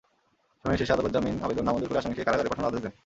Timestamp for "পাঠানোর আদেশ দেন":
2.51-2.93